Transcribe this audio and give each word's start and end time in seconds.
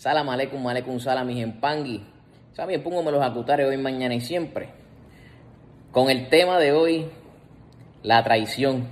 Salam 0.00 0.30
aleikum, 0.30 0.66
aleikum 0.66 0.98
salam, 0.98 1.26
mis 1.26 1.44
empangui. 1.44 2.00
Saben, 2.56 2.82
póngame 2.82 3.10
los 3.12 3.22
acutares 3.22 3.68
hoy, 3.68 3.76
mañana 3.76 4.14
y 4.14 4.22
siempre. 4.22 4.70
Con 5.92 6.08
el 6.08 6.30
tema 6.30 6.58
de 6.58 6.72
hoy, 6.72 7.10
la 8.02 8.24
traición. 8.24 8.88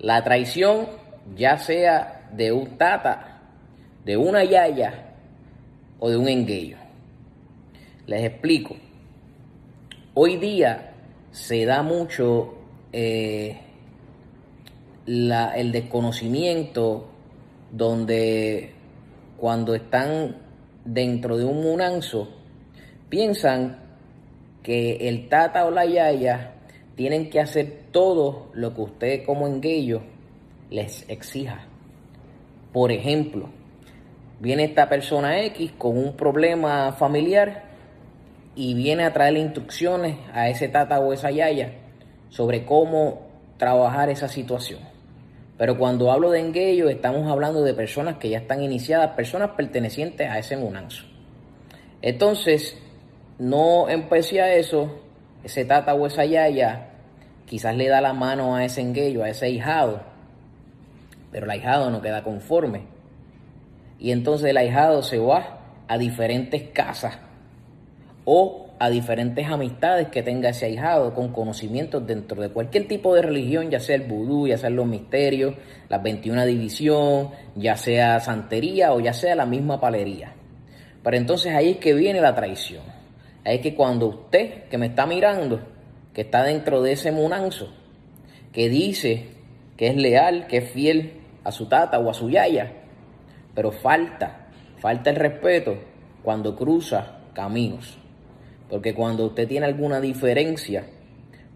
La 0.00 0.24
traición, 0.24 0.88
ya 1.36 1.58
sea 1.58 2.28
de 2.32 2.50
un 2.50 2.76
tata, 2.76 3.38
de 4.04 4.16
una 4.16 4.42
yaya 4.42 5.14
o 6.00 6.10
de 6.10 6.16
un 6.16 6.28
engueyo. 6.28 6.76
Les 8.06 8.24
explico. 8.24 8.74
Hoy 10.14 10.38
día 10.38 10.92
se 11.30 11.64
da 11.64 11.84
mucho 11.84 12.56
eh, 12.92 13.60
el 15.06 15.70
desconocimiento 15.70 17.08
donde 17.70 18.79
cuando 19.40 19.74
están 19.74 20.36
dentro 20.84 21.38
de 21.38 21.46
un 21.46 21.62
munanzo, 21.62 22.28
piensan 23.08 23.78
que 24.62 25.08
el 25.08 25.28
tata 25.28 25.64
o 25.64 25.70
la 25.70 25.86
yaya 25.86 26.52
tienen 26.94 27.30
que 27.30 27.40
hacer 27.40 27.84
todo 27.90 28.50
lo 28.52 28.74
que 28.74 28.80
usted 28.82 29.24
como 29.24 29.46
enguello 29.46 30.02
les 30.70 31.08
exija. 31.08 31.64
Por 32.70 32.92
ejemplo, 32.92 33.48
viene 34.40 34.64
esta 34.64 34.90
persona 34.90 35.40
X 35.46 35.72
con 35.78 35.96
un 35.96 36.14
problema 36.14 36.92
familiar 36.92 37.64
y 38.54 38.74
viene 38.74 39.04
a 39.04 39.12
traerle 39.14 39.40
instrucciones 39.40 40.18
a 40.34 40.50
ese 40.50 40.68
tata 40.68 41.00
o 41.00 41.14
esa 41.14 41.30
yaya 41.30 41.72
sobre 42.28 42.66
cómo 42.66 43.22
trabajar 43.56 44.10
esa 44.10 44.28
situación. 44.28 44.80
Pero 45.60 45.76
cuando 45.76 46.10
hablo 46.10 46.30
de 46.30 46.40
enguello, 46.40 46.88
estamos 46.88 47.30
hablando 47.30 47.62
de 47.62 47.74
personas 47.74 48.16
que 48.16 48.30
ya 48.30 48.38
están 48.38 48.62
iniciadas, 48.62 49.10
personas 49.10 49.50
pertenecientes 49.50 50.26
a 50.26 50.38
ese 50.38 50.56
munanzo. 50.56 51.04
Entonces, 52.00 52.78
no 53.38 53.86
empecé 53.90 54.40
a 54.40 54.54
eso, 54.54 55.02
ese 55.44 55.66
tata 55.66 55.92
o 55.92 56.06
esa 56.06 56.24
yaya 56.24 56.92
quizás 57.44 57.76
le 57.76 57.88
da 57.88 58.00
la 58.00 58.14
mano 58.14 58.56
a 58.56 58.64
ese 58.64 58.80
enguello, 58.80 59.22
a 59.22 59.28
ese 59.28 59.50
hijado, 59.50 60.00
pero 61.30 61.44
el 61.44 61.50
ahijado 61.50 61.90
no 61.90 62.00
queda 62.00 62.24
conforme. 62.24 62.84
Y 63.98 64.12
entonces 64.12 64.48
el 64.48 64.56
ahijado 64.56 65.02
se 65.02 65.18
va 65.18 65.58
a 65.88 65.98
diferentes 65.98 66.70
casas 66.70 67.18
o 68.24 68.69
a 68.82 68.88
diferentes 68.88 69.46
amistades 69.46 70.08
que 70.08 70.22
tenga 70.22 70.48
ese 70.48 70.64
ahijado 70.64 71.12
con 71.12 71.34
conocimientos 71.34 72.06
dentro 72.06 72.40
de 72.40 72.48
cualquier 72.48 72.88
tipo 72.88 73.14
de 73.14 73.20
religión, 73.20 73.70
ya 73.70 73.78
sea 73.78 73.96
el 73.96 74.04
vudú, 74.04 74.48
ya 74.48 74.56
sea 74.56 74.70
los 74.70 74.86
misterios, 74.86 75.54
la 75.90 75.98
21 75.98 76.46
división, 76.46 77.28
ya 77.54 77.76
sea 77.76 78.18
santería 78.20 78.94
o 78.94 79.00
ya 79.00 79.12
sea 79.12 79.34
la 79.34 79.44
misma 79.44 79.78
palería. 79.78 80.32
Pero 81.02 81.14
entonces 81.14 81.52
ahí 81.52 81.72
es 81.72 81.76
que 81.76 81.92
viene 81.92 82.22
la 82.22 82.34
traición. 82.34 82.82
Ahí 83.44 83.56
es 83.56 83.60
que 83.60 83.74
cuando 83.74 84.06
usted 84.06 84.64
que 84.70 84.78
me 84.78 84.86
está 84.86 85.04
mirando, 85.04 85.60
que 86.14 86.22
está 86.22 86.42
dentro 86.42 86.80
de 86.80 86.92
ese 86.92 87.12
munanzo, 87.12 87.70
que 88.50 88.70
dice 88.70 89.28
que 89.76 89.88
es 89.88 89.96
leal, 89.96 90.46
que 90.46 90.56
es 90.56 90.70
fiel 90.70 91.20
a 91.44 91.52
su 91.52 91.68
tata 91.68 91.98
o 91.98 92.08
a 92.08 92.14
su 92.14 92.30
yaya, 92.30 92.72
pero 93.54 93.72
falta, 93.72 94.48
falta 94.78 95.10
el 95.10 95.16
respeto 95.16 95.76
cuando 96.22 96.56
cruza 96.56 97.18
caminos. 97.34 97.99
Porque 98.70 98.94
cuando 98.94 99.26
usted 99.26 99.48
tiene 99.48 99.66
alguna 99.66 100.00
diferencia 100.00 100.84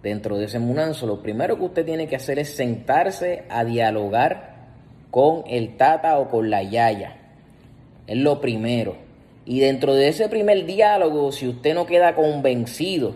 dentro 0.02 0.36
de 0.36 0.46
ese 0.46 0.58
munanzo, 0.58 1.06
lo 1.06 1.22
primero 1.22 1.56
que 1.56 1.64
usted 1.64 1.86
tiene 1.86 2.08
que 2.08 2.16
hacer 2.16 2.40
es 2.40 2.54
sentarse 2.54 3.44
a 3.48 3.64
dialogar 3.64 4.54
con 5.10 5.44
el 5.46 5.76
tata 5.76 6.18
o 6.18 6.28
con 6.28 6.50
la 6.50 6.64
yaya. 6.64 7.16
Es 8.08 8.16
lo 8.16 8.40
primero. 8.40 8.96
Y 9.46 9.60
dentro 9.60 9.94
de 9.94 10.08
ese 10.08 10.28
primer 10.28 10.66
diálogo, 10.66 11.30
si 11.30 11.46
usted 11.46 11.74
no 11.74 11.86
queda 11.86 12.14
convencido, 12.14 13.14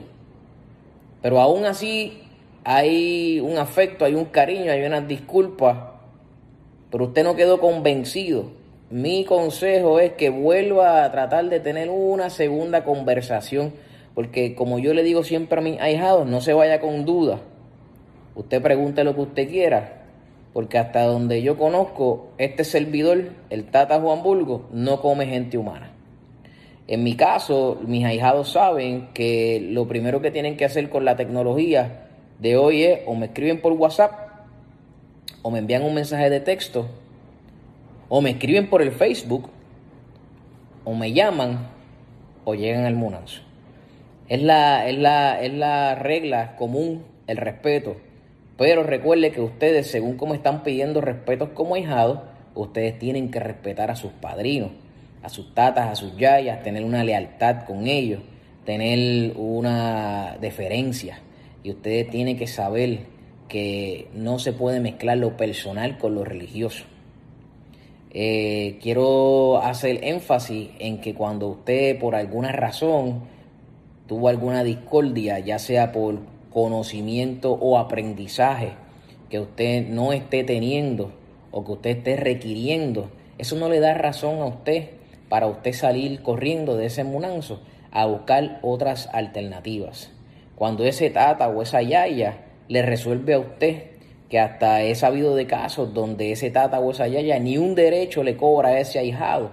pero 1.21 1.41
aún 1.41 1.65
así 1.65 2.23
hay 2.65 3.41
un 3.41 3.59
afecto, 3.59 4.05
hay 4.05 4.15
un 4.15 4.27
cariño, 4.27 4.71
hay 4.71 4.85
unas 4.85 5.09
disculpas, 5.09 5.77
pero 6.91 7.07
usted 7.07 7.25
no 7.25 7.35
quedó 7.35 7.59
convencido, 7.61 8.53
mi 8.91 9.25
consejo 9.25 10.01
es 10.01 10.13
que 10.13 10.31
vuelva 10.31 11.05
a 11.05 11.11
tratar 11.11 11.47
de 11.49 11.61
tener 11.61 11.91
una 11.91 12.31
segunda 12.31 12.85
conversación 12.85 13.73
porque 14.19 14.57
como 14.57 14.81
yo 14.81 14.95
le 14.95 15.05
digo 15.05 15.23
siempre 15.23 15.61
a 15.61 15.63
mis 15.63 15.81
ahijados, 15.81 16.27
no 16.27 16.41
se 16.41 16.53
vaya 16.53 16.81
con 16.81 17.05
duda. 17.05 17.39
Usted 18.35 18.61
pregunte 18.61 19.05
lo 19.05 19.15
que 19.15 19.21
usted 19.21 19.49
quiera, 19.49 20.07
porque 20.53 20.77
hasta 20.77 21.05
donde 21.05 21.41
yo 21.41 21.57
conozco, 21.57 22.31
este 22.37 22.65
servidor, 22.65 23.29
el 23.49 23.67
Tata 23.67 24.01
Juan 24.01 24.25
Burgo, 24.25 24.67
no 24.73 25.01
come 25.01 25.27
gente 25.27 25.57
humana. 25.57 25.93
En 26.89 27.05
mi 27.05 27.15
caso, 27.15 27.79
mis 27.87 28.05
ahijados 28.05 28.51
saben 28.51 29.11
que 29.15 29.65
lo 29.71 29.87
primero 29.87 30.21
que 30.21 30.33
tienen 30.33 30.57
que 30.57 30.65
hacer 30.65 30.91
con 30.91 31.05
la 31.05 31.15
tecnología 31.15 32.09
de 32.41 32.57
hoy 32.57 32.83
es 32.83 32.99
o 33.07 33.15
me 33.15 33.27
escriben 33.27 33.61
por 33.61 33.73
WhatsApp, 33.75 34.31
o 35.43 35.53
me 35.53 35.61
envían 35.61 35.85
un 35.85 35.95
mensaje 35.95 36.29
de 36.29 36.41
texto, 36.41 36.89
o 38.09 38.21
me 38.21 38.31
escriben 38.31 38.69
por 38.69 38.83
el 38.83 38.91
Facebook, 38.91 39.49
o 40.85 40.93
me 40.93 41.13
llaman, 41.13 41.69
o 42.45 42.57
llegan 42.57 42.85
al 42.85 42.97
Munanzo. 42.97 43.48
Es 44.29 44.43
la, 44.43 44.89
es 44.89 44.99
la, 44.99 45.43
es 45.43 45.53
la 45.55 45.95
regla 45.95 46.57
común, 46.57 47.05
el 47.27 47.39
respeto. 47.39 47.97
Pero 48.59 48.83
recuerde 48.83 49.31
que 49.31 49.41
ustedes, 49.41 49.91
según 49.91 50.17
como 50.17 50.35
están 50.35 50.63
pidiendo 50.63 51.01
respetos 51.01 51.51
como 51.51 51.77
hijados, 51.77 52.21
ustedes 52.55 52.99
tienen 52.99 53.31
que 53.31 53.41
respetar 53.41 53.91
a 53.91 53.97
sus 53.97 54.13
padrinos, 54.13 54.71
a 55.23 55.29
sus 55.29 55.55
tatas, 55.55 55.89
a 55.89 55.95
sus 55.95 56.17
yayas, 56.17 56.63
tener 56.63 56.85
una 56.85 57.05
lealtad 57.05 57.65
con 57.65 57.87
ellos, 57.87 58.21
tener 58.65 59.33
una 59.37 60.37
deferencia. 60.41 61.21
Y 61.63 61.71
ustedes 61.71 62.11
tienen 62.11 62.37
que 62.37 62.47
saber 62.47 63.07
que 63.49 64.09
no 64.13 64.39
se 64.39 64.53
puede 64.53 64.81
mezclar 64.81 65.17
lo 65.19 65.37
personal 65.37 65.97
con 65.97 66.15
lo 66.15 66.25
religioso. 66.25 66.85
Eh, 68.11 68.79
quiero 68.83 69.63
hacer 69.63 70.01
énfasis 70.03 70.71
en 70.79 71.01
que 71.01 71.15
cuando 71.15 71.47
usted 71.49 71.99
por 71.99 72.15
alguna 72.15 72.53
razón 72.53 73.23
tuvo 74.09 74.29
alguna 74.29 74.65
discordia, 74.65 75.39
ya 75.39 75.61
sea 75.61 75.93
por 75.93 76.19
conocimiento 76.53 77.53
o 77.53 77.79
aprendizaje 77.79 78.73
que 79.29 79.39
usted 79.39 79.87
no 79.87 80.13
esté 80.13 80.43
teniendo 80.43 81.13
o 81.53 81.65
que 81.65 81.73
usted 81.73 81.91
esté 81.99 82.17
requiriendo, 82.17 83.11
eso 83.37 83.55
no 83.57 83.69
le 83.69 83.81
da 83.81 83.95
razón 83.95 84.41
a 84.41 84.47
usted 84.47 84.89
para 85.29 85.47
usted 85.47 85.73
salir 85.73 86.23
corriendo 86.23 86.77
de 86.77 86.87
ese 86.87 87.05
munanzo 87.05 87.61
a 87.93 88.07
buscar 88.07 88.59
otras 88.63 89.09
alternativas. 89.13 90.11
Cuando 90.57 90.85
ese 90.85 91.11
tata 91.11 91.49
o 91.49 91.63
esa 91.63 91.83
yaya 91.83 92.47
le 92.69 92.83
resuelve 92.83 93.35
a 93.35 93.39
usted 93.39 93.83
que 94.31 94.41
hasta 94.41 94.83
he 94.83 94.95
sabido 94.95 95.37
de 95.37 95.47
casos 95.47 95.95
donde 95.95 96.33
ese 96.33 96.51
tata 96.51 96.81
o 96.81 96.91
esa 96.91 97.09
yaya 97.09 97.39
ni 97.39 97.59
un 97.59 97.75
derecho 97.75 98.23
le 98.23 98.37
cobra 98.37 98.71
a 98.71 98.81
ese 98.81 98.99
ahijado, 98.99 99.51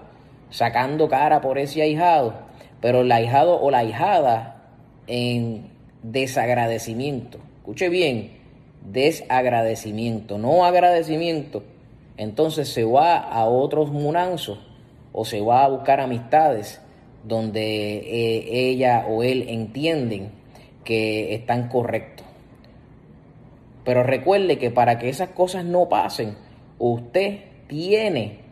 sacando 0.49 1.09
cara 1.09 1.41
por 1.41 1.57
ese 1.57 1.81
ahijado, 1.81 2.44
pero 2.85 3.01
el 3.01 3.11
o 3.11 3.71
la 3.71 3.79
ahijada 3.79 4.61
en 5.07 5.71
desagradecimiento. 6.03 7.39
Escuche 7.57 7.89
bien, 7.89 8.33
desagradecimiento, 8.91 10.37
no 10.37 10.65
agradecimiento. 10.65 11.63
Entonces 12.15 12.69
se 12.69 12.83
va 12.83 13.17
a 13.17 13.45
otros 13.45 13.89
munanzos 13.89 14.59
o 15.13 15.25
se 15.25 15.41
va 15.41 15.63
a 15.63 15.69
buscar 15.69 15.99
amistades 15.99 16.79
donde 17.23 17.97
eh, 17.97 18.69
ella 18.69 19.07
o 19.09 19.23
él 19.23 19.45
entienden 19.49 20.29
que 20.83 21.33
están 21.33 21.69
correctos. 21.69 22.27
Pero 23.83 24.03
recuerde 24.03 24.59
que 24.59 24.69
para 24.69 24.99
que 24.99 25.09
esas 25.09 25.29
cosas 25.29 25.65
no 25.65 25.89
pasen, 25.89 26.37
usted 26.77 27.45
tiene 27.65 28.44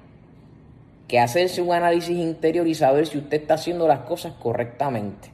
que 1.13 1.19
hacerse 1.19 1.61
un 1.61 1.71
análisis 1.71 2.17
interior 2.17 2.67
y 2.67 2.73
saber 2.73 3.05
si 3.05 3.19
usted 3.19 3.41
está 3.41 3.53
haciendo 3.53 3.87
las 3.87 3.99
cosas 3.99 4.33
correctamente. 4.33 5.29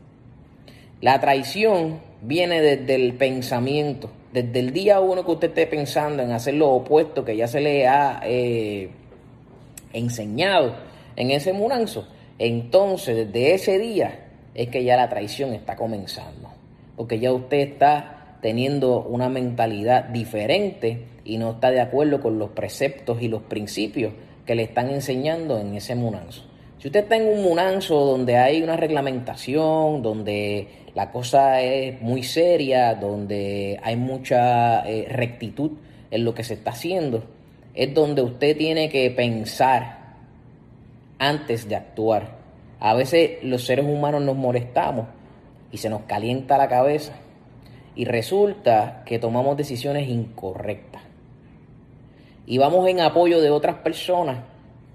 La 0.99 1.21
traición 1.21 2.01
viene 2.21 2.61
desde 2.61 2.95
el 2.95 3.13
pensamiento, 3.13 4.11
desde 4.33 4.59
el 4.59 4.73
día 4.73 4.99
uno 4.99 5.23
que 5.23 5.31
usted 5.31 5.47
esté 5.47 5.67
pensando 5.67 6.21
en 6.21 6.31
hacer 6.31 6.55
lo 6.55 6.67
opuesto 6.71 7.23
que 7.23 7.37
ya 7.37 7.47
se 7.47 7.61
le 7.61 7.87
ha 7.87 8.19
eh, 8.25 8.89
enseñado 9.93 10.75
en 11.15 11.31
ese 11.31 11.53
muranzo. 11.53 12.09
Entonces, 12.39 13.31
desde 13.31 13.53
ese 13.53 13.79
día 13.79 14.27
es 14.55 14.67
que 14.67 14.83
ya 14.83 14.97
la 14.97 15.07
traición 15.07 15.53
está 15.53 15.77
comenzando, 15.77 16.49
porque 16.97 17.19
ya 17.19 17.31
usted 17.31 17.59
está 17.59 18.35
teniendo 18.41 19.01
una 19.03 19.29
mentalidad 19.29 20.09
diferente 20.09 21.05
y 21.23 21.37
no 21.37 21.51
está 21.51 21.71
de 21.71 21.79
acuerdo 21.79 22.19
con 22.19 22.37
los 22.37 22.49
preceptos 22.49 23.21
y 23.21 23.29
los 23.29 23.43
principios 23.43 24.11
que 24.49 24.55
le 24.55 24.63
están 24.63 24.89
enseñando 24.89 25.59
en 25.59 25.75
ese 25.75 25.93
munanzo. 25.93 26.41
Si 26.79 26.87
usted 26.87 27.01
está 27.01 27.17
en 27.17 27.27
un 27.27 27.43
munanzo 27.43 28.03
donde 28.03 28.35
hay 28.35 28.63
una 28.63 28.75
reglamentación, 28.77 30.01
donde 30.01 30.67
la 30.95 31.11
cosa 31.11 31.61
es 31.61 32.01
muy 32.01 32.23
seria, 32.23 32.95
donde 32.95 33.79
hay 33.83 33.95
mucha 33.95 34.89
eh, 34.89 35.05
rectitud 35.07 35.73
en 36.09 36.25
lo 36.25 36.33
que 36.33 36.43
se 36.43 36.55
está 36.55 36.71
haciendo, 36.71 37.25
es 37.75 37.93
donde 37.93 38.23
usted 38.23 38.57
tiene 38.57 38.89
que 38.89 39.11
pensar 39.11 40.15
antes 41.19 41.69
de 41.69 41.75
actuar. 41.75 42.39
A 42.79 42.95
veces 42.95 43.43
los 43.43 43.63
seres 43.63 43.85
humanos 43.85 44.23
nos 44.23 44.35
molestamos 44.35 45.05
y 45.71 45.77
se 45.77 45.91
nos 45.91 46.01
calienta 46.07 46.57
la 46.57 46.67
cabeza 46.67 47.13
y 47.95 48.05
resulta 48.05 49.03
que 49.05 49.19
tomamos 49.19 49.55
decisiones 49.57 50.09
incorrectas. 50.09 51.08
Y 52.49 52.57
vamos 52.57 52.87
en 52.87 52.99
apoyo 52.99 53.41
de 53.41 53.51
otras 53.51 53.75
personas 53.75 54.39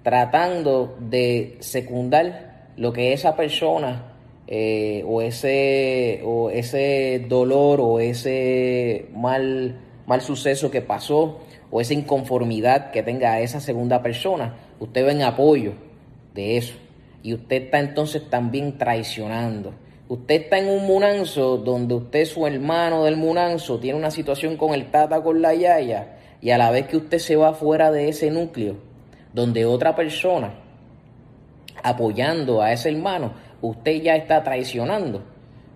tratando 0.03 0.97
de 0.99 1.57
secundar 1.61 2.73
lo 2.77 2.93
que 2.93 3.13
esa 3.13 3.37
persona 3.37 4.13
eh, 4.49 5.05
o, 5.07 5.23
ese, 5.23 6.21
o 6.25 6.51
ese 6.51 7.25
dolor 7.29 7.81
o 7.81 8.01
ese 8.01 9.07
mal, 9.15 9.79
mal 10.05 10.21
suceso 10.21 10.69
que 10.69 10.83
pasó 10.83 11.43
o 11.71 11.81
esa 11.81 11.95
inconformidad 11.95 12.91
que 12.91 13.05
tenga 13.05 13.39
esa 13.39 13.61
segunda 13.61 14.03
persona, 14.03 14.57
usted 14.81 15.07
va 15.07 15.13
en 15.13 15.23
apoyo 15.23 15.75
de 16.35 16.57
eso. 16.57 16.75
Y 17.23 17.35
usted 17.35 17.67
está 17.67 17.79
entonces 17.79 18.29
también 18.29 18.79
traicionando. 18.79 19.75
Usted 20.09 20.43
está 20.43 20.59
en 20.59 20.69
un 20.69 20.87
munanzo 20.87 21.57
donde 21.57 21.95
usted, 21.95 22.25
su 22.25 22.49
hermano 22.49 23.05
del 23.05 23.17
munanzo, 23.17 23.79
tiene 23.79 23.97
una 23.97 24.11
situación 24.11 24.57
con 24.57 24.75
el 24.75 24.91
tata, 24.91 25.23
con 25.23 25.41
la 25.41 25.55
yaya, 25.55 26.14
y 26.45 26.51
a 26.51 26.59
la 26.59 26.71
vez 26.71 26.89
que 26.89 26.99
usted 26.99 27.19
se 27.21 27.37
va 27.37 27.55
fuera 27.55 27.91
de 27.91 28.11
ese 28.11 28.31
núcleo, 28.31 28.77
donde 29.33 29.65
otra 29.65 29.97
persona, 29.97 30.53
apoyando 31.83 32.61
a 32.61 32.71
ese 32.71 32.91
hermano, 32.91 33.33
usted 33.63 34.03
ya 34.03 34.15
está 34.15 34.43
traicionando 34.43 35.23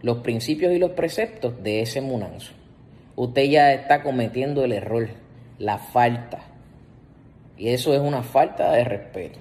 los 0.02 0.18
principios 0.18 0.74
y 0.74 0.78
los 0.78 0.90
preceptos 0.90 1.62
de 1.62 1.80
ese 1.80 2.02
munanzo. 2.02 2.52
Usted 3.16 3.44
ya 3.44 3.72
está 3.72 4.02
cometiendo 4.02 4.62
el 4.62 4.72
error, 4.72 5.08
la 5.58 5.78
falta. 5.78 6.40
Y 7.56 7.70
eso 7.70 7.94
es 7.94 8.00
una 8.00 8.22
falta 8.22 8.70
de 8.72 8.84
respeto. 8.84 9.38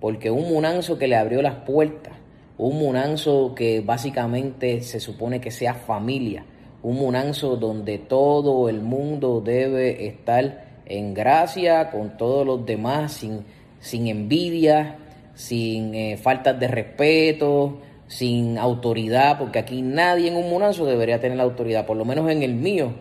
Porque 0.00 0.32
un 0.32 0.48
munanzo 0.48 0.98
que 0.98 1.06
le 1.06 1.14
abrió 1.14 1.40
las 1.40 1.54
puertas, 1.54 2.14
un 2.58 2.80
munanzo 2.80 3.54
que 3.54 3.80
básicamente 3.80 4.82
se 4.82 4.98
supone 4.98 5.40
que 5.40 5.52
sea 5.52 5.74
familia, 5.74 6.44
un 6.82 6.96
munanzo 6.96 7.56
donde 7.56 7.98
todo 7.98 8.68
el 8.68 8.82
mundo 8.82 9.40
debe 9.40 10.08
estar 10.08 10.63
en 10.86 11.14
gracia 11.14 11.90
con 11.90 12.16
todos 12.16 12.46
los 12.46 12.64
demás, 12.66 13.12
sin, 13.12 13.44
sin 13.80 14.08
envidia, 14.08 14.98
sin 15.34 15.94
eh, 15.94 16.16
faltas 16.16 16.58
de 16.58 16.68
respeto, 16.68 17.78
sin 18.06 18.58
autoridad, 18.58 19.38
porque 19.38 19.58
aquí 19.58 19.82
nadie 19.82 20.28
en 20.28 20.36
un 20.36 20.48
munanzo 20.48 20.84
debería 20.86 21.20
tener 21.20 21.36
la 21.36 21.44
autoridad, 21.44 21.86
por 21.86 21.96
lo 21.96 22.04
menos 22.04 22.30
en 22.30 22.42
el 22.42 22.54
mío. 22.54 22.92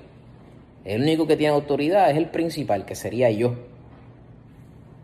El 0.86 1.02
único 1.02 1.28
que 1.28 1.38
tiene 1.38 1.54
autoridad 1.54 2.10
es 2.12 2.18
el 2.18 2.30
principal, 2.30 2.86
que 2.86 2.96
sería 2.96 3.30
yo. 3.32 3.56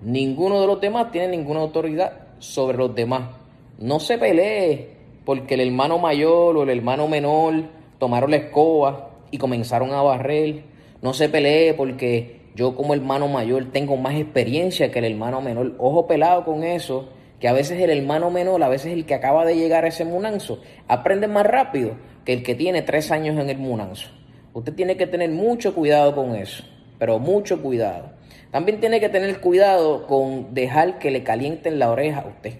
Ninguno 0.01 0.61
de 0.61 0.67
los 0.67 0.81
demás 0.81 1.11
tiene 1.11 1.29
ninguna 1.29 1.61
autoridad 1.61 2.13
sobre 2.39 2.77
los 2.77 2.95
demás. 2.95 3.29
No 3.77 3.99
se 3.99 4.17
pelee 4.17 4.89
porque 5.25 5.53
el 5.53 5.61
hermano 5.61 5.99
mayor 5.99 6.57
o 6.57 6.63
el 6.63 6.69
hermano 6.69 7.07
menor 7.07 7.63
tomaron 7.97 8.31
la 8.31 8.37
escoba 8.37 9.11
y 9.31 9.37
comenzaron 9.37 9.91
a 9.91 10.01
barrer. 10.01 10.63
No 11.01 11.13
se 11.13 11.29
pelee 11.29 11.73
porque 11.73 12.38
yo 12.59 12.75
como 12.75 12.93
hermano 12.93 13.29
mayor 13.29 13.71
tengo 13.71 13.95
más 13.95 14.15
experiencia 14.15 14.91
que 14.91 14.99
el 14.99 15.05
hermano 15.05 15.39
menor. 15.39 15.75
Ojo 15.77 16.07
pelado 16.07 16.43
con 16.43 16.65
eso, 16.65 17.07
que 17.39 17.47
a 17.47 17.53
veces 17.53 17.79
el 17.79 17.89
hermano 17.89 18.31
menor, 18.31 18.61
a 18.61 18.67
veces 18.67 18.91
el 18.91 19.05
que 19.05 19.13
acaba 19.13 19.45
de 19.45 19.55
llegar 19.55 19.85
a 19.85 19.87
ese 19.87 20.03
munanzo, 20.03 20.61
aprende 20.89 21.29
más 21.29 21.45
rápido 21.45 21.91
que 22.25 22.33
el 22.33 22.43
que 22.43 22.55
tiene 22.55 22.81
tres 22.81 23.11
años 23.11 23.39
en 23.39 23.49
el 23.49 23.57
munanzo. 23.59 24.09
Usted 24.51 24.73
tiene 24.73 24.97
que 24.97 25.07
tener 25.07 25.29
mucho 25.29 25.73
cuidado 25.73 26.13
con 26.13 26.35
eso, 26.35 26.65
pero 26.97 27.17
mucho 27.17 27.61
cuidado. 27.61 28.11
También 28.51 28.81
tiene 28.81 28.99
que 28.99 29.07
tener 29.07 29.39
cuidado 29.39 30.05
con 30.05 30.53
dejar 30.53 30.99
que 30.99 31.11
le 31.11 31.23
calienten 31.23 31.79
la 31.79 31.89
oreja 31.89 32.19
a 32.19 32.27
usted. 32.27 32.55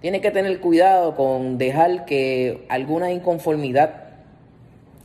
Tiene 0.00 0.20
que 0.20 0.32
tener 0.32 0.58
cuidado 0.58 1.14
con 1.14 1.58
dejar 1.58 2.06
que 2.06 2.66
alguna 2.68 3.12
inconformidad 3.12 4.04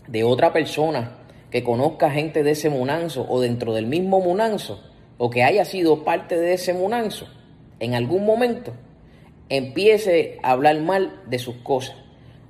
de 0.07 0.23
otra 0.23 0.51
persona 0.51 1.22
que 1.53 1.63
conozca 1.63 2.09
gente 2.09 2.41
de 2.41 2.49
ese 2.49 2.71
munanzo 2.71 3.27
o 3.29 3.39
dentro 3.39 3.75
del 3.75 3.85
mismo 3.85 4.19
munanzo 4.19 4.81
o 5.19 5.29
que 5.29 5.43
haya 5.43 5.65
sido 5.65 6.03
parte 6.03 6.35
de 6.35 6.55
ese 6.55 6.73
munanzo 6.73 7.27
en 7.79 7.93
algún 7.93 8.25
momento 8.25 8.73
empiece 9.49 10.39
a 10.41 10.53
hablar 10.53 10.79
mal 10.79 11.21
de 11.27 11.37
sus 11.37 11.57
cosas. 11.57 11.95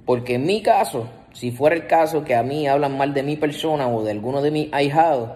Porque 0.06 0.36
en 0.36 0.46
mi 0.46 0.62
caso, 0.62 1.10
si 1.34 1.52
fuera 1.52 1.76
el 1.76 1.86
caso 1.86 2.24
que 2.24 2.34
a 2.34 2.44
mí 2.44 2.66
hablan 2.66 2.98
mal 2.98 3.14
de 3.14 3.24
mi 3.24 3.36
persona 3.36 3.90
o 3.90 4.06
de 4.06 4.12
alguno 4.12 4.42
de 4.42 4.52
mis 4.52 4.74
ahijados, 4.74 5.32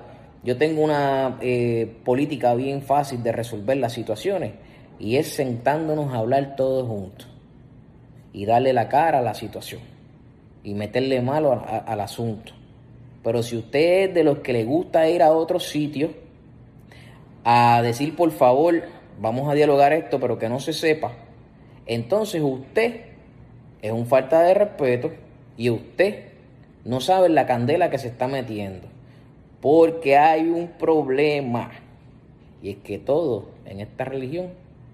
yo 0.46 0.56
tengo 0.56 0.82
una 0.82 1.38
eh, 1.42 1.94
política 2.06 2.56
bien 2.56 2.82
fácil 2.82 3.22
de 3.22 3.34
resolver 3.34 3.76
las 3.76 3.92
situaciones 3.92 4.54
y 4.98 5.18
es 5.18 5.28
sentándonos 5.28 6.14
a 6.14 6.20
hablar 6.20 6.56
todos 6.56 6.88
juntos 6.88 7.28
y 8.32 8.46
darle 8.46 8.72
la 8.72 8.88
cara 8.88 9.20
a 9.20 9.24
la 9.24 9.34
situación 9.34 9.82
y 10.64 10.74
meterle 10.74 11.22
malo 11.22 11.66
al 11.86 12.00
asunto. 12.00 12.57
Pero 13.28 13.44
si 13.44 13.58
usted 13.58 14.08
es 14.08 14.14
de 14.14 14.24
los 14.24 14.40
que 14.40 14.54
le 14.54 14.64
gusta 14.64 15.10
ir 15.10 15.22
a 15.22 15.34
otros 15.34 15.68
sitios 15.68 16.12
a 17.44 17.82
decir 17.82 18.16
por 18.16 18.32
favor, 18.32 18.84
vamos 19.20 19.50
a 19.50 19.54
dialogar 19.54 19.92
esto, 19.92 20.18
pero 20.18 20.40
que 20.40 20.48
no 20.48 20.62
se 20.62 20.72
sepa, 20.72 21.12
entonces 21.86 22.42
usted 22.42 23.02
es 23.82 23.92
un 23.92 24.06
falta 24.06 24.44
de 24.44 24.54
respeto 24.54 25.12
y 25.58 25.70
usted 25.70 26.30
no 26.86 27.02
sabe 27.02 27.28
la 27.28 27.46
candela 27.46 27.90
que 27.90 27.98
se 27.98 28.08
está 28.08 28.30
metiendo. 28.30 28.88
Porque 29.60 30.16
hay 30.16 30.48
un 30.48 30.70
problema. 30.70 31.72
Y 32.64 32.70
es 32.70 32.78
que 32.78 32.98
todo 32.98 33.50
en 33.66 33.82
esta 33.82 34.06
religión 34.06 34.52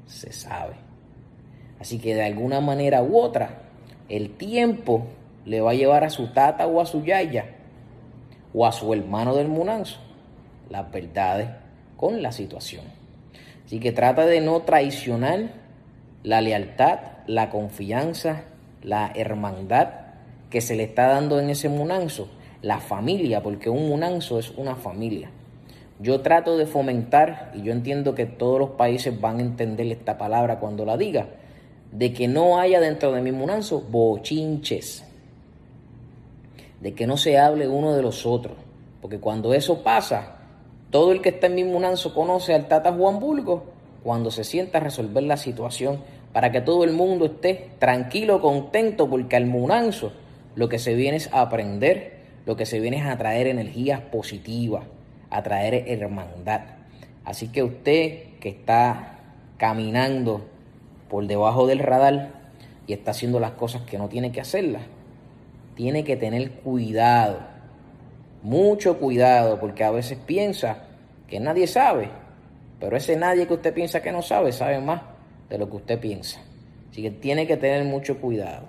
se 0.07 0.33
sabe. 0.33 0.73
Así 1.79 1.99
que 1.99 2.15
de 2.15 2.23
alguna 2.23 2.61
manera 2.61 3.03
u 3.03 3.15
otra, 3.15 3.61
el 4.09 4.31
tiempo 4.31 5.05
le 5.45 5.61
va 5.61 5.69
a 5.69 5.75
llevar 5.75 6.03
a 6.03 6.09
su 6.09 6.33
tata 6.33 6.65
o 6.65 6.81
a 6.81 6.87
su 6.87 7.03
yaya 7.03 7.57
o 8.53 8.65
a 8.65 8.71
su 8.71 8.93
hermano 8.93 9.35
del 9.35 9.47
munanzo 9.47 9.99
las 10.69 10.91
verdades 10.91 11.49
con 11.97 12.21
la 12.21 12.31
situación. 12.31 12.85
Así 13.65 13.79
que 13.79 13.91
trata 13.91 14.25
de 14.25 14.41
no 14.41 14.61
traicionar 14.61 15.49
la 16.23 16.41
lealtad, 16.41 16.99
la 17.27 17.49
confianza, 17.49 18.43
la 18.81 19.11
hermandad 19.15 19.89
que 20.49 20.61
se 20.61 20.75
le 20.75 20.83
está 20.83 21.07
dando 21.07 21.39
en 21.39 21.49
ese 21.49 21.69
munanzo 21.69 22.29
la 22.61 22.79
familia, 22.79 23.43
porque 23.43 23.69
un 23.69 23.89
munanzo 23.89 24.39
es 24.39 24.51
una 24.51 24.75
familia. 24.75 25.29
Yo 25.99 26.21
trato 26.21 26.57
de 26.57 26.65
fomentar, 26.65 27.51
y 27.53 27.61
yo 27.61 27.73
entiendo 27.73 28.15
que 28.15 28.25
todos 28.25 28.59
los 28.59 28.69
países 28.71 29.19
van 29.19 29.39
a 29.39 29.41
entender 29.41 29.87
esta 29.87 30.17
palabra 30.17 30.59
cuando 30.59 30.85
la 30.85 30.97
diga, 30.97 31.27
de 31.91 32.13
que 32.13 32.27
no 32.27 32.59
haya 32.59 32.79
dentro 32.79 33.11
de 33.11 33.21
mi 33.21 33.31
munanzo 33.31 33.81
bochinches, 33.81 35.05
de 36.83 36.93
que 36.93 37.07
no 37.07 37.15
se 37.15 37.39
hable 37.39 37.67
uno 37.67 37.95
de 37.95 38.01
los 38.01 38.25
otros, 38.25 38.57
porque 39.01 39.19
cuando 39.19 39.53
eso 39.53 39.81
pasa, 39.83 40.35
todo 40.91 41.13
el 41.13 41.21
que 41.21 41.29
está 41.29 41.47
en 41.47 41.55
mi 41.55 41.63
munanzo 41.63 42.13
conoce 42.13 42.53
al 42.53 42.67
Tata 42.67 42.91
Juan 42.91 43.19
Bulgo 43.19 43.63
cuando 44.03 44.29
se 44.29 44.43
sienta 44.43 44.79
a 44.79 44.81
resolver 44.81 45.23
la 45.23 45.37
situación 45.37 46.01
para 46.33 46.51
que 46.51 46.59
todo 46.59 46.83
el 46.83 46.91
mundo 46.91 47.25
esté 47.25 47.71
tranquilo, 47.79 48.41
contento, 48.41 49.09
porque 49.09 49.37
al 49.37 49.45
munanzo 49.45 50.11
lo 50.55 50.67
que 50.67 50.77
se 50.77 50.93
viene 50.93 51.17
es 51.17 51.33
a 51.33 51.41
aprender 51.41 52.21
lo 52.45 52.57
que 52.57 52.65
se 52.65 52.81
viene 52.81 52.97
es 52.97 53.05
a 53.05 53.17
traer 53.17 53.47
energías 53.47 54.01
positivas, 54.01 54.83
a 55.29 55.41
traer 55.43 55.85
hermandad. 55.87 56.61
Así 57.23 57.47
que 57.47 57.63
usted 57.63 58.37
que 58.41 58.49
está 58.49 59.19
caminando 59.57 60.45
por 61.09 61.25
debajo 61.25 61.65
del 61.67 61.79
radar 61.79 62.33
y 62.85 62.91
está 62.91 63.11
haciendo 63.11 63.39
las 63.39 63.51
cosas 63.51 63.83
que 63.83 63.97
no 63.97 64.09
tiene 64.09 64.33
que 64.33 64.41
hacerlas, 64.41 64.81
tiene 65.75 66.03
que 66.03 66.15
tener 66.15 66.51
cuidado, 66.51 67.39
mucho 68.41 68.99
cuidado, 68.99 69.59
porque 69.59 69.83
a 69.83 69.91
veces 69.91 70.17
piensa 70.25 70.85
que 71.27 71.39
nadie 71.39 71.67
sabe, 71.67 72.09
pero 72.79 72.97
ese 72.97 73.15
nadie 73.15 73.47
que 73.47 73.53
usted 73.53 73.73
piensa 73.73 74.01
que 74.01 74.11
no 74.11 74.21
sabe, 74.21 74.51
sabe 74.51 74.79
más 74.79 75.01
de 75.49 75.57
lo 75.57 75.69
que 75.69 75.77
usted 75.77 75.99
piensa. 75.99 76.41
Así 76.91 77.01
que 77.01 77.11
tiene 77.11 77.47
que 77.47 77.57
tener 77.57 77.83
mucho 77.85 78.19
cuidado. 78.19 78.67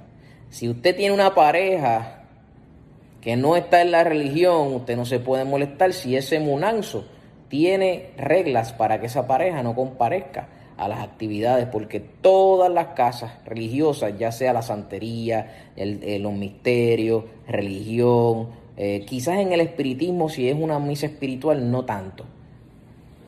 Si 0.48 0.68
usted 0.68 0.96
tiene 0.96 1.12
una 1.12 1.34
pareja 1.34 2.22
que 3.20 3.36
no 3.36 3.56
está 3.56 3.82
en 3.82 3.90
la 3.90 4.04
religión, 4.04 4.74
usted 4.74 4.96
no 4.96 5.04
se 5.04 5.18
puede 5.18 5.44
molestar 5.44 5.92
si 5.92 6.16
ese 6.16 6.40
munanzo 6.40 7.06
tiene 7.48 8.10
reglas 8.16 8.72
para 8.72 9.00
que 9.00 9.06
esa 9.06 9.26
pareja 9.26 9.62
no 9.62 9.74
comparezca 9.74 10.48
a 10.76 10.88
las 10.88 11.00
actividades, 11.00 11.66
porque 11.66 12.00
todas 12.00 12.70
las 12.70 12.88
casas 12.88 13.32
religiosas, 13.44 14.18
ya 14.18 14.32
sea 14.32 14.52
la 14.52 14.62
santería, 14.62 15.70
el, 15.76 16.22
los 16.22 16.32
misterios, 16.32 17.24
religión, 17.46 18.48
eh, 18.76 19.04
quizás 19.06 19.38
en 19.38 19.52
el 19.52 19.60
espiritismo, 19.60 20.28
si 20.28 20.48
es 20.48 20.56
una 20.58 20.78
misa 20.78 21.06
espiritual, 21.06 21.70
no 21.70 21.84
tanto. 21.84 22.24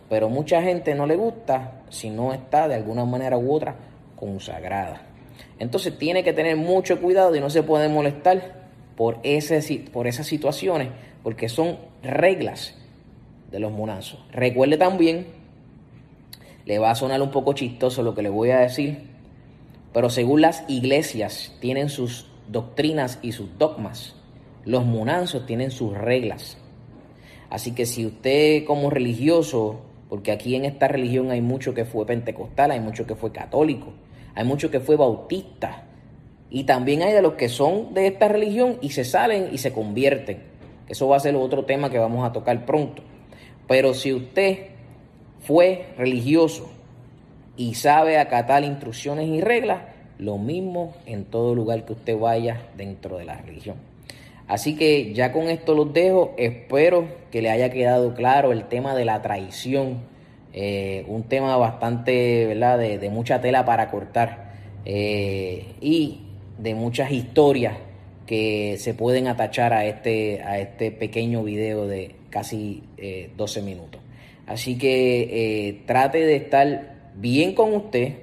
Pero 0.09 0.29
mucha 0.29 0.63
gente 0.63 0.95
no 0.95 1.07
le 1.07 1.17
gusta 1.17 1.83
si 1.89 2.11
no 2.11 2.33
está 2.33 2.69
de 2.69 2.75
alguna 2.75 3.05
manera 3.05 3.39
u 3.39 3.53
otra 3.53 3.77
consagrada. 4.17 5.03
Entonces 5.59 5.97
tiene 5.99 6.25
que 6.25 6.33
tener 6.33 6.57
mucho 6.57 7.01
cuidado 7.01 7.35
y 7.37 7.41
no 7.41 7.51
se 7.51 7.63
puede 7.63 7.89
molestar 7.89 8.67
por, 8.97 9.21
por 9.93 10.07
esas 10.07 10.27
situaciones, 10.27 10.89
porque 11.23 11.49
son 11.49 11.79
reglas 12.03 12.75
de 13.51 13.59
los 13.59 13.73
munazos. 13.73 14.25
Recuerde 14.33 14.77
también, 14.77 15.27
le 16.67 16.79
va 16.79 16.91
a 16.91 16.95
sonar 16.95 17.23
un 17.23 17.31
poco 17.31 17.55
chistoso 17.55 18.03
lo 18.03 18.15
que 18.15 18.23
le 18.23 18.29
voy 18.29 18.51
a 18.51 18.59
decir, 18.59 19.15
Pero 19.95 20.11
según 20.11 20.43
las 20.43 20.63
iglesias 20.69 21.55
tienen 21.59 21.89
sus 21.89 22.27
doctrinas 22.49 23.19
y 23.23 23.33
sus 23.33 23.57
dogmas, 23.57 24.15
los 24.67 24.85
munanzos 24.85 25.47
tienen 25.47 25.71
sus 25.71 25.97
reglas. 25.97 26.59
Así 27.49 27.73
que 27.73 27.87
si 27.87 28.05
usted 28.05 28.67
como 28.67 28.91
religioso, 28.91 29.81
porque 30.11 30.33
aquí 30.33 30.55
en 30.55 30.67
esta 30.67 30.87
religión 30.87 31.31
hay 31.31 31.41
mucho 31.41 31.73
que 31.73 31.87
fue 31.87 32.05
pentecostal, 32.05 32.73
hay 32.73 32.81
mucho 32.81 33.07
que 33.07 33.15
fue 33.15 33.33
católico, 33.33 33.95
hay 34.35 34.45
mucho 34.45 34.71
que 34.71 34.81
fue 34.81 34.97
bautista, 34.97 35.87
y 36.51 36.65
también 36.65 37.03
hay 37.03 37.13
de 37.13 37.23
los 37.23 37.35
que 37.35 37.49
son 37.49 37.93
de 37.95 38.07
esta 38.07 38.29
religión 38.29 38.79
y 38.81 38.91
se 38.91 39.05
salen 39.05 39.49
y 39.53 39.59
se 39.59 39.73
convierten. 39.73 40.43
Eso 40.89 41.09
va 41.09 41.17
a 41.17 41.21
ser 41.21 41.35
otro 41.35 41.65
tema 41.65 41.91
que 41.91 41.99
vamos 41.99 42.27
a 42.27 42.33
tocar 42.33 42.65
pronto. 42.65 43.03
Pero 43.67 43.95
si 43.95 44.13
usted 44.13 44.76
fue 45.47 45.87
religioso 45.97 46.69
y 47.57 47.75
sabe 47.75 48.19
acatar 48.19 48.65
instrucciones 48.65 49.29
y 49.29 49.41
reglas, 49.41 49.83
lo 50.19 50.39
mismo 50.39 50.95
en 51.07 51.25
todo 51.25 51.55
lugar 51.55 51.85
que 51.85 51.93
usted 51.93 52.19
vaya 52.19 52.69
dentro 52.77 53.19
de 53.19 53.25
la 53.25 53.37
religión. 53.41 53.77
Así 54.49 54.77
que 54.77 55.13
ya 55.13 55.33
con 55.33 55.49
esto 55.49 55.75
los 55.75 55.93
dejo. 55.93 56.35
Espero 56.37 57.09
que 57.31 57.43
le 57.43 57.51
haya 57.51 57.71
quedado 57.71 58.15
claro 58.15 58.53
el 58.53 58.65
tema 58.65 58.95
de 58.95 59.05
la 59.05 59.23
traición. 59.23 60.01
Eh, 60.53 61.05
un 61.09 61.25
tema 61.25 61.57
bastante, 61.57 62.47
¿verdad?, 62.47 62.79
de, 62.79 63.11
mucha 63.11 63.41
tela 63.41 63.65
para 63.65 63.91
cortar. 63.91 64.53
Eh, 64.85 65.75
y 65.81 66.21
de 66.59 66.75
muchas 66.75 67.11
historias 67.11 67.77
que 68.27 68.77
se 68.79 68.95
pueden 68.95 69.29
atachar 69.29 69.73
a 69.73 69.85
este, 69.85 70.43
a 70.43 70.59
este 70.59 70.91
pequeño 70.91 71.43
video 71.43 71.87
de 71.87 72.15
casi 72.31 72.83
12 73.37 73.61
eh, 73.61 73.63
minutos. 73.63 74.01
Así 74.47 74.79
que 74.79 75.69
eh, 75.69 75.83
trate 75.87 76.19
de 76.19 76.37
estar 76.37 77.13
bien 77.17 77.55
con 77.55 77.75
usted, 77.75 78.15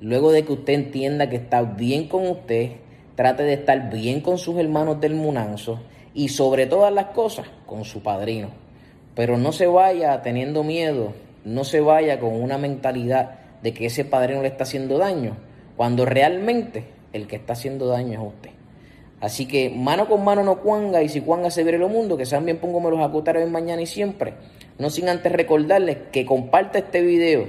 luego 0.00 0.32
de 0.32 0.44
que 0.44 0.52
usted 0.52 0.72
entienda 0.72 1.28
que 1.28 1.36
está 1.36 1.62
bien 1.62 2.08
con 2.08 2.26
usted, 2.26 2.72
trate 3.14 3.42
de 3.42 3.54
estar 3.54 3.90
bien 3.90 4.20
con 4.20 4.38
sus 4.38 4.56
hermanos 4.58 5.00
del 5.00 5.14
Munanzo 5.14 5.80
y 6.14 6.28
sobre 6.28 6.66
todas 6.66 6.92
las 6.92 7.06
cosas 7.06 7.46
con 7.66 7.84
su 7.84 8.02
padrino. 8.02 8.48
Pero 9.14 9.36
no 9.36 9.52
se 9.52 9.66
vaya 9.66 10.22
teniendo 10.22 10.64
miedo, 10.64 11.12
no 11.44 11.64
se 11.64 11.80
vaya 11.80 12.18
con 12.18 12.40
una 12.40 12.56
mentalidad 12.56 13.38
de 13.62 13.74
que 13.74 13.86
ese 13.86 14.04
padrino 14.04 14.42
le 14.42 14.48
está 14.48 14.64
haciendo 14.64 14.98
daño, 14.98 15.36
cuando 15.76 16.06
realmente 16.06 16.84
el 17.12 17.26
que 17.26 17.36
está 17.36 17.52
haciendo 17.52 17.86
daño 17.88 18.20
es 18.20 18.26
usted. 18.26 18.50
Así 19.20 19.46
que 19.46 19.70
mano 19.70 20.08
con 20.08 20.24
mano 20.24 20.42
no 20.42 20.58
cuanga 20.58 21.02
y 21.02 21.08
si 21.08 21.20
cuanga 21.20 21.50
se 21.50 21.62
viene 21.62 21.78
lo 21.78 21.88
mundo, 21.88 22.16
que 22.16 22.26
sean 22.26 22.44
bien 22.44 22.58
me 22.60 22.90
los 22.90 23.00
acutares 23.00 23.48
mañana 23.48 23.80
y 23.80 23.86
siempre. 23.86 24.34
No 24.78 24.90
sin 24.90 25.08
antes 25.08 25.32
recordarles 25.32 25.98
que 26.12 26.26
comparte 26.26 26.78
este 26.78 27.02
video, 27.02 27.48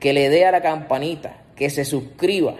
que 0.00 0.12
le 0.12 0.28
dé 0.28 0.44
a 0.44 0.52
la 0.52 0.62
campanita, 0.62 1.38
que 1.56 1.70
se 1.70 1.84
suscriba, 1.84 2.54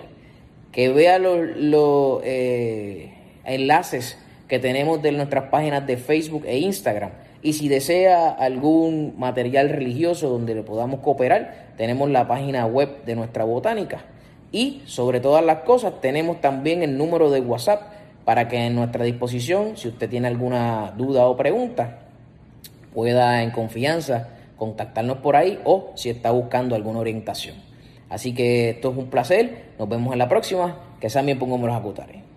que 0.73 0.89
vea 0.89 1.19
los, 1.19 2.21
eh, 2.25 3.13
enlaces 3.45 4.19
que 4.49 4.59
tenemos 4.59 5.03
de 5.03 5.13
nuestras 5.13 5.51
páginas 5.51 5.87
de 5.87 5.97
Facebook 5.97 6.45
e 6.47 6.59
Instagram. 6.59 7.11
Y 7.43 7.53
si 7.53 7.69
desea 7.69 8.31
algún 8.31 9.15
material 9.19 9.69
religioso 9.69 10.29
donde 10.29 10.55
le 10.55 10.63
podamos 10.63 11.01
cooperar, 11.01 11.69
tenemos 11.77 12.11
la 12.11 12.27
página 12.27 12.67
web 12.67 13.05
de 13.05 13.15
nuestra 13.15 13.45
botánica 13.45 14.05
y 14.51 14.83
sobre 14.87 15.21
todas 15.21 15.45
las 15.45 15.59
cosas 15.59 16.01
tenemos 16.01 16.41
también 16.41 16.83
el 16.83 16.97
número 16.97 17.31
de 17.31 17.41
WhatsApp 17.41 17.83
para 18.25 18.49
que 18.49 18.67
en 18.67 18.75
nuestra 18.75 19.05
disposición, 19.05 19.77
si 19.77 19.89
usted 19.89 20.09
tiene 20.09 20.29
alguna 20.29 20.93
duda 20.97 21.27
o 21.27 21.37
pregunta, 21.37 22.01
pueda 22.95 23.43
en 23.43 23.51
confianza 23.51 24.29
contactarnos 24.57 25.19
por 25.19 25.37
ahí 25.37 25.61
o 25.65 25.93
si 25.95 26.11
está 26.11 26.31
buscando 26.31 26.75
alguna 26.75 26.99
orientación. 26.99 27.57
Así 28.09 28.35
que 28.35 28.71
esto 28.71 28.91
es 28.91 28.97
un 28.97 29.11
placer, 29.11 29.73
nos 29.79 29.89
vemos 29.89 30.13
en 30.13 30.19
la 30.19 30.29
próxima, 30.29 30.77
que 31.01 31.11
sean 31.11 31.27
bien 31.27 31.39
pongamos 31.39 31.69
los 31.69 31.77
acutares. 31.77 32.28